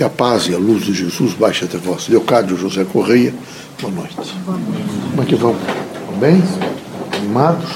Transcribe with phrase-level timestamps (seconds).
[0.00, 2.08] Que a paz e a luz de Jesus baixe até vós.
[2.08, 3.34] Leocádio José Correia,
[3.78, 4.34] boa noite.
[4.46, 5.34] Como é que?
[5.34, 5.54] Estão
[6.18, 6.42] bem?
[7.18, 7.68] Animados?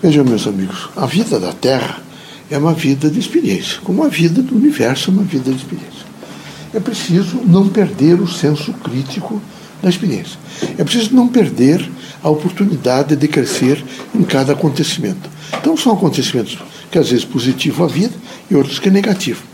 [0.00, 2.00] Vejam, meus amigos, a vida da Terra
[2.48, 6.06] é uma vida de experiência, como a vida do universo é uma vida de experiência.
[6.72, 9.42] É preciso não perder o senso crítico
[9.82, 10.38] da experiência.
[10.78, 11.90] É preciso não perder
[12.22, 13.84] a oportunidade de crescer
[14.14, 15.28] em cada acontecimento.
[15.60, 16.56] Então, são acontecimentos
[16.88, 18.14] que às vezes positivo a vida
[18.48, 19.49] e outros que é negativo.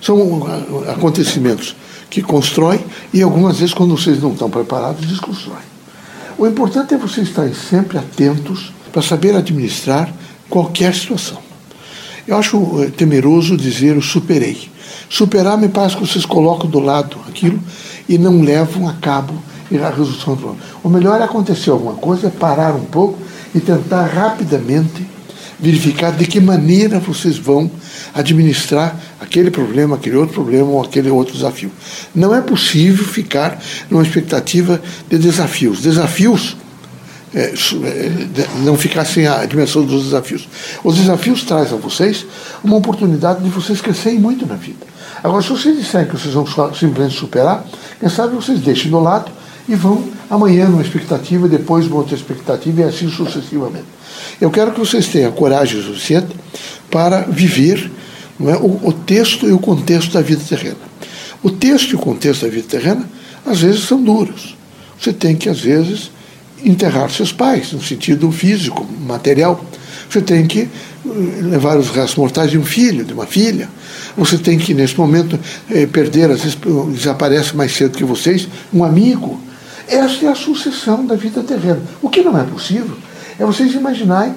[0.00, 0.46] São
[0.88, 1.76] acontecimentos
[2.08, 2.80] que constroem
[3.12, 5.70] e algumas vezes, quando vocês não estão preparados, desconstroem.
[6.38, 10.12] O importante é vocês estarem sempre atentos para saber administrar
[10.48, 11.38] qualquer situação.
[12.26, 14.70] Eu acho eh, temeroso dizer eu superei.
[15.08, 17.60] Superar me parece que vocês colocam do lado aquilo
[18.08, 19.34] e não levam a cabo
[19.70, 20.64] a resolução do problema.
[20.82, 23.18] O melhor é acontecer alguma coisa, é parar um pouco
[23.54, 25.06] e tentar rapidamente
[25.58, 27.70] verificar de que maneira vocês vão
[28.14, 31.70] administrar aquele problema, aquele outro problema ou aquele outro desafio.
[32.14, 35.82] Não é possível ficar numa expectativa de desafios.
[35.82, 36.56] Desafios
[37.32, 37.52] é, é,
[38.64, 40.48] não ficar sem a dimensão dos desafios.
[40.82, 42.26] Os desafios trazem a vocês
[42.64, 44.90] uma oportunidade de vocês crescerem muito na vida.
[45.22, 47.64] Agora, se vocês disserem que vocês vão simplesmente superar,
[48.00, 49.30] quem sabe vocês deixem do lado
[49.68, 53.84] e vão amanhã numa expectativa, depois uma outra expectativa e assim sucessivamente.
[54.40, 56.34] Eu quero que vocês tenham coragem suficiente
[56.90, 57.90] para viver
[58.48, 60.90] é, o, o texto e o contexto da vida terrena.
[61.42, 63.08] O texto e o contexto da vida terrena,
[63.44, 64.56] às vezes, são duros.
[64.98, 66.10] Você tem que, às vezes,
[66.64, 69.64] enterrar seus pais, no sentido físico, material.
[70.08, 70.68] Você tem que eh,
[71.42, 73.68] levar os restos mortais de um filho, de uma filha.
[74.16, 75.38] Você tem que, nesse momento,
[75.70, 76.58] eh, perder, às vezes
[76.92, 79.40] desaparece mais cedo que vocês, um amigo.
[79.88, 81.80] Essa é a sucessão da vida terrena.
[82.02, 82.96] O que não é possível
[83.38, 84.34] é vocês imaginarem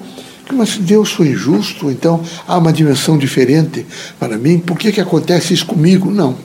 [0.52, 3.86] mas Deus foi injusto, então há uma dimensão diferente
[4.18, 6.10] para mim, por que, que acontece isso comigo?
[6.10, 6.36] Não.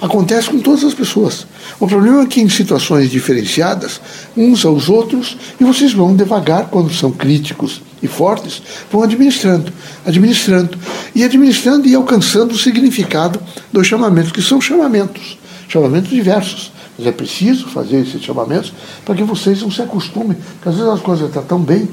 [0.00, 1.46] Acontece com todas as pessoas.
[1.78, 4.00] O problema é que em situações diferenciadas,
[4.34, 9.70] uns aos outros, e vocês vão devagar, quando são críticos e fortes, vão administrando,
[10.06, 10.78] administrando,
[11.14, 13.38] e administrando e alcançando o significado
[13.70, 15.38] dos chamamentos, que são chamamentos,
[15.68, 16.72] chamamentos diversos.
[16.98, 18.72] Mas é preciso fazer esses chamamentos
[19.04, 21.86] para que vocês não se acostumem, porque às vezes as coisas estão tão bem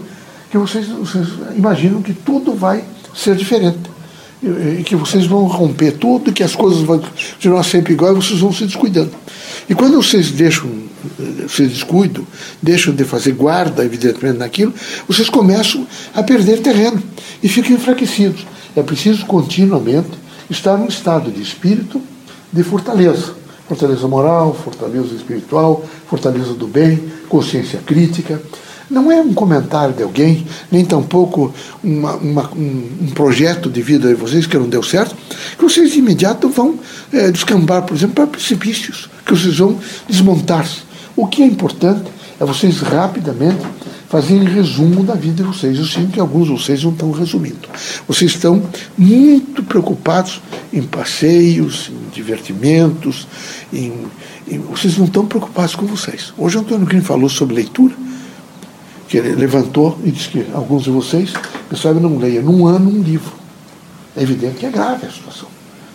[0.49, 2.83] que vocês, vocês imaginam que tudo vai
[3.15, 3.97] ser diferente.
[4.41, 8.39] E, que vocês vão romper tudo, que as coisas vão continuar sempre igual e vocês
[8.39, 9.11] vão se descuidando.
[9.67, 10.69] E quando vocês deixam,
[11.49, 12.25] se descuidam,
[12.61, 14.73] deixam de fazer guarda, evidentemente, naquilo,
[15.07, 17.01] vocês começam a perder terreno
[17.41, 18.45] e ficam enfraquecidos.
[18.75, 20.11] É preciso continuamente
[20.51, 21.99] estar num estado de espírito
[22.53, 23.33] de fortaleza
[23.67, 28.41] fortaleza moral, fortaleza espiritual, fortaleza do bem, consciência crítica.
[28.89, 31.53] Não é um comentário de alguém, nem tampouco
[31.83, 35.15] uma, uma, um, um, projeto de vida de vocês que não deu certo,
[35.57, 36.79] que vocês de imediato vão
[37.11, 39.77] é, descambar, por exemplo, para precipícios, que vocês vão
[40.07, 40.81] desmontar-se.
[41.15, 42.09] O que é importante
[42.39, 43.61] é vocês rapidamente
[44.07, 45.77] fazerem resumo da vida de vocês.
[45.77, 47.67] Eu sinto que alguns de vocês não estão resumindo.
[48.07, 48.63] Vocês estão
[48.97, 53.27] muito preocupados em passeios, em divertimentos,
[53.73, 54.05] em,
[54.47, 56.33] em, vocês não estão preocupados com vocês.
[56.37, 57.93] Hoje o Antônio Green falou sobre leitura,
[59.07, 61.33] que ele levantou e disse que alguns de vocês,
[61.69, 63.31] pessoal, não leia num ano um livro.
[64.15, 65.47] É evidente que é grave a situação,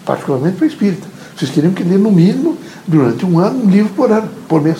[0.04, 1.06] particularmente para espírita.
[1.36, 2.56] Vocês teriam que ler no mínimo,
[2.86, 4.78] durante um ano, um livro por ano, por mês.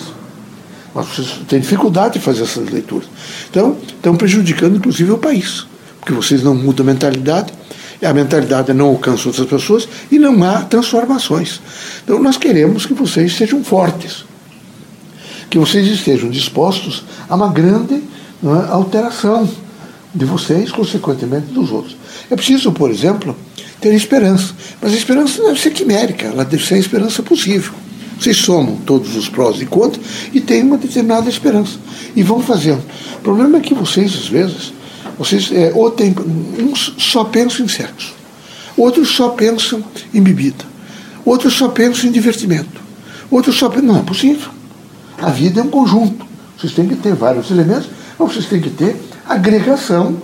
[0.95, 3.07] Mas vocês têm dificuldade de fazer essas leituras.
[3.49, 5.65] Então, estão prejudicando, inclusive, o país.
[5.99, 7.51] Porque vocês não mudam a mentalidade,
[8.01, 11.61] a mentalidade não alcança outras pessoas e não há transformações.
[12.03, 14.25] Então, nós queremos que vocês sejam fortes,
[15.49, 18.03] que vocês estejam dispostos a uma grande
[18.43, 19.49] é, alteração
[20.13, 21.95] de vocês, consequentemente dos outros.
[22.29, 23.35] É preciso, por exemplo,
[23.81, 24.53] ter esperança.
[24.81, 27.73] Mas a esperança deve ser quimérica, ela deve ser a esperança possível.
[28.19, 31.77] Vocês somam todos os prós e contras e têm uma determinada esperança.
[32.15, 32.83] E vão fazendo.
[33.17, 34.73] O problema é que vocês, às vezes,
[35.17, 35.93] vocês é, ou
[36.59, 38.13] uns só pensam em sexo,
[38.77, 39.83] outros só pensam
[40.13, 40.65] em bebida,
[41.25, 42.81] outros só pensam em divertimento,
[43.29, 43.87] outros só pensam.
[43.87, 44.49] Não é possível.
[45.21, 46.25] A vida é um conjunto.
[46.57, 48.95] Vocês têm que ter vários elementos, mas vocês têm que ter
[49.27, 50.17] agregação,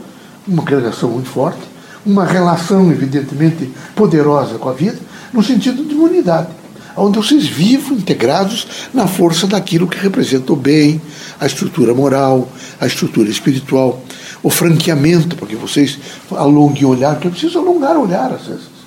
[0.47, 1.61] uma agregação muito forte,
[2.05, 4.97] uma relação, evidentemente, poderosa com a vida,
[5.33, 6.59] no sentido de unidade
[6.95, 11.01] onde vocês vivam integrados na força daquilo que representa o bem,
[11.39, 12.47] a estrutura moral,
[12.79, 14.01] a estrutura espiritual,
[14.43, 15.97] o franqueamento, para que vocês
[16.31, 18.79] alonguem o olhar, porque é preciso alongar o olhar às vezes.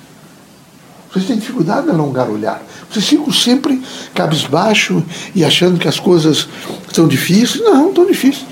[1.11, 2.63] Vocês têm dificuldade de alongar o olhar.
[2.89, 3.79] Vocês ficam sempre
[4.15, 5.03] cabisbaixo
[5.35, 6.47] e achando que as coisas
[6.91, 7.63] são difíceis.
[7.63, 8.47] Não, não estão difíceis.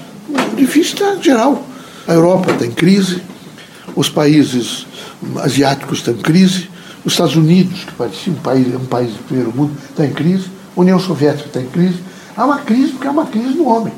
[0.55, 1.65] Difícil está geral.
[2.07, 3.21] A Europa está em crise,
[3.95, 4.85] os países
[5.41, 6.69] asiáticos estão em crise,
[7.03, 10.45] Os Estados Unidos, que parecia um país, um país do primeiro mundo, está em crise.
[10.75, 11.97] A União Soviética está em crise.
[12.35, 13.93] Há uma crise porque é uma crise no homem.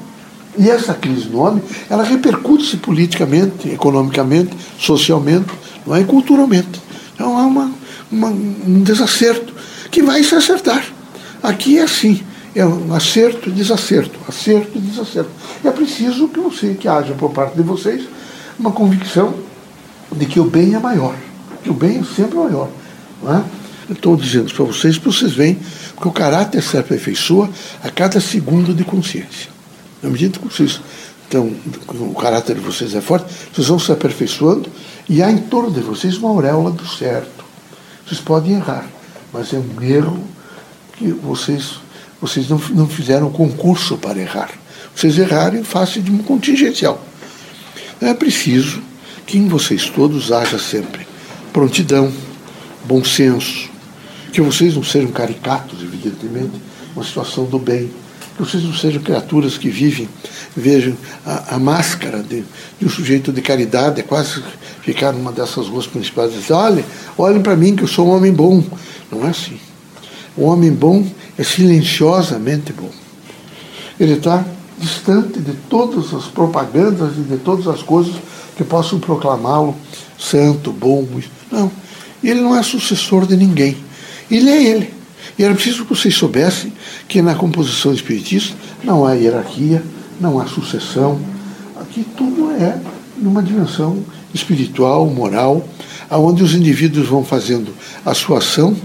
[0.57, 5.49] E essa crise no homem, ela repercute-se politicamente, economicamente, socialmente,
[5.85, 6.01] não é?
[6.01, 6.81] e culturalmente.
[7.13, 7.71] Então há uma,
[8.11, 9.53] uma, um desacerto
[9.89, 10.83] que vai se acertar.
[11.41, 12.23] Aqui é assim,
[12.55, 15.29] é um acerto e desacerto, acerto e desacerto.
[15.63, 18.03] É preciso que você, que haja por parte de vocês,
[18.59, 19.33] uma convicção
[20.11, 21.15] de que o bem é maior,
[21.63, 22.69] que o bem é sempre maior.
[23.21, 23.43] Não é?
[23.89, 25.59] Eu estou dizendo para vocês, para vocês veem,
[25.99, 27.49] que o caráter se aperfeiçoa
[27.83, 29.49] a cada segundo de consciência.
[30.01, 30.79] Na medida que vocês
[31.23, 31.51] estão,
[31.89, 34.69] o caráter de vocês é forte, vocês vão se aperfeiçoando
[35.09, 37.43] e há em torno de vocês uma auréola do certo.
[38.05, 38.85] Vocês podem errar,
[39.31, 40.23] mas é um erro
[40.97, 41.79] que vocês,
[42.23, 44.49] vocês não, não fizeram concurso para errar.
[44.95, 47.05] Vocês erraram em face de um contingencial.
[47.99, 48.81] É preciso
[49.27, 51.05] que em vocês todos haja sempre
[51.51, 52.09] prontidão,
[52.85, 53.69] bom senso,
[54.31, 56.53] que vocês não sejam caricatos, evidentemente,
[56.95, 57.91] uma situação do bem,
[58.37, 60.07] que vocês não sejam criaturas que vivem,
[60.55, 60.95] vejam
[61.25, 62.45] a, a máscara de,
[62.79, 64.41] de, um sujeito de caridade, é quase
[64.81, 66.85] ficar numa dessas ruas principais e dizer, olhem,
[67.17, 68.63] olhem para mim que eu sou um homem bom.
[69.11, 69.59] Não é assim.
[70.35, 71.05] O homem bom
[71.37, 72.89] é silenciosamente bom.
[73.99, 74.43] Ele está
[74.77, 78.15] distante de todas as propagandas e de todas as coisas
[78.57, 79.75] que possam proclamá-lo
[80.17, 81.07] santo, bom.
[81.51, 81.71] Não.
[82.23, 83.77] Ele não é sucessor de ninguém.
[84.29, 84.93] Ele é ele.
[85.37, 86.73] E era preciso que vocês soubessem
[87.07, 89.83] que na composição espiritista não há hierarquia,
[90.19, 91.19] não há sucessão.
[91.79, 92.79] Aqui tudo é
[93.17, 94.03] numa dimensão
[94.33, 95.67] espiritual, moral,
[96.09, 97.73] aonde os indivíduos vão fazendo
[98.05, 98.75] a sua ação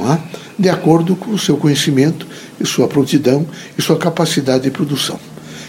[0.00, 0.18] é?
[0.58, 2.26] De acordo com o seu conhecimento
[2.60, 5.18] e sua prontidão e sua capacidade de produção.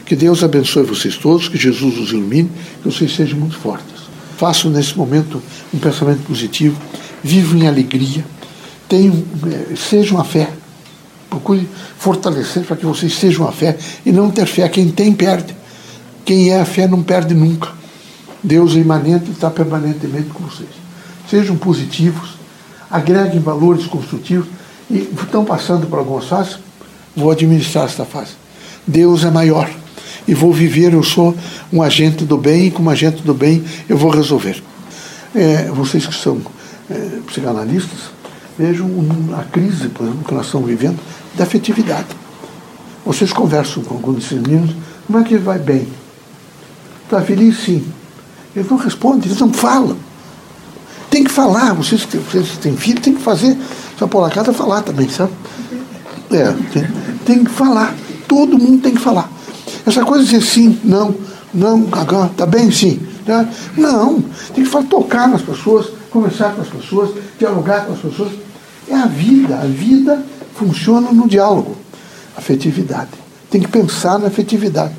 [0.05, 2.49] Que Deus abençoe vocês todos, que Jesus os ilumine,
[2.81, 4.07] que vocês sejam muito fortes.
[4.37, 5.41] Façam nesse momento
[5.73, 6.79] um pensamento positivo,
[7.23, 8.23] vivam em alegria
[8.87, 10.49] tenham, eh, sejam a fé.
[11.29, 11.67] Procure
[11.97, 14.67] fortalecer para que vocês sejam a fé e não ter fé.
[14.69, 15.55] Quem tem, perde.
[16.23, 17.69] Quem é a fé não perde nunca.
[18.43, 20.69] Deus é imanente e está permanentemente com vocês.
[21.29, 22.35] Sejam positivos,
[22.89, 24.47] agreguem valores construtivos
[24.89, 26.59] e estão passando por algumas fases,
[27.15, 28.31] vou administrar esta fase.
[28.85, 29.69] Deus é maior
[30.27, 31.35] e vou viver, eu sou
[31.71, 34.61] um agente do bem e como agente do bem eu vou resolver.
[35.35, 36.41] É, vocês que são
[36.89, 38.17] é, psicanalistas,
[38.57, 38.89] Vejam
[39.37, 40.97] a crise, por exemplo, que nós estamos vivendo,
[41.35, 42.07] da afetividade.
[43.05, 44.75] Vocês conversam com alguns desses meninos,
[45.05, 45.87] como é que ele vai bem?
[47.03, 47.59] Está feliz?
[47.59, 47.85] Sim.
[48.55, 49.95] Eles não respondem, eles não falam.
[51.11, 53.55] Tem que falar, vocês, vocês têm filho, tem que fazer.
[53.97, 55.31] Só por lá casa falar também, sabe?
[56.31, 56.87] É, tem,
[57.25, 57.95] tem que falar.
[58.27, 59.29] Todo mundo tem que falar.
[59.85, 61.15] Essa coisa de dizer sim, não,
[61.53, 62.99] não, agora, tá bem, sim.
[63.25, 63.47] Né?
[63.77, 64.21] Não,
[64.53, 68.31] tem que falar, tocar nas pessoas, conversar com as pessoas, dialogar com as pessoas.
[68.89, 69.55] É a vida.
[69.55, 70.23] A vida
[70.55, 71.75] funciona no diálogo.
[72.35, 73.11] Afetividade.
[73.49, 74.93] Tem que pensar na afetividade.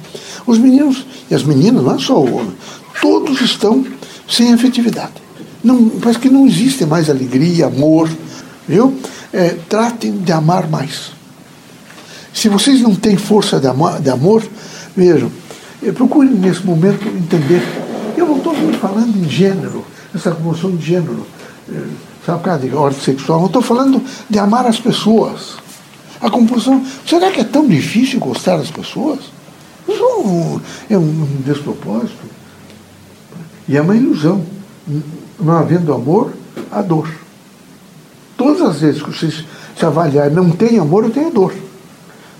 [0.46, 2.52] Os meninos e as meninas, não é só o homem,
[3.00, 3.84] todos estão
[4.28, 5.12] sem afetividade.
[5.62, 8.08] Não, parece que não existe mais alegria, amor.
[8.68, 9.00] Viu?
[9.32, 11.12] É, tratem de amar mais.
[12.34, 14.46] Se vocês não têm força de amor, de amor
[14.94, 15.32] vejam,
[15.82, 17.62] é, procurem nesse momento entender.
[18.16, 19.84] Eu não estou falando em gênero,
[20.14, 21.26] essa comoção de gênero.
[21.72, 23.40] É, sabe, por de ordem sexual.
[23.40, 25.56] Eu estou falando de amar as pessoas.
[26.20, 26.84] A composição.
[27.06, 29.20] Será que é tão difícil gostar das pessoas?
[29.88, 32.26] Isso é um, um despropósito.
[33.66, 34.44] E é uma ilusão.
[35.40, 36.34] Não havendo amor,
[36.70, 37.08] há dor.
[38.38, 39.44] Todas as vezes que vocês
[39.78, 41.52] se avaliarem, não tem amor, eu tenho dor.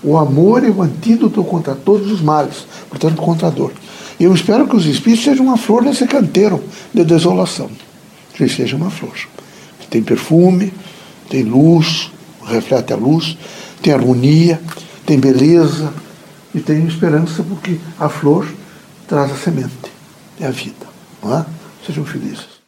[0.01, 3.71] O amor é o antídoto contra todos os males, portanto, contra a dor.
[4.19, 7.69] Eu espero que os espíritos sejam uma flor nesse canteiro de desolação.
[8.33, 9.13] Que seja uma flor
[9.89, 10.71] tem perfume,
[11.29, 12.11] tem luz,
[12.45, 13.37] reflete a luz,
[13.81, 14.61] tem harmonia,
[15.05, 15.91] tem beleza
[16.53, 18.47] e tem esperança, porque a flor
[19.07, 19.91] traz a semente,
[20.39, 20.87] é a vida.
[21.21, 21.45] Não é?
[21.85, 22.58] Sejam felizes.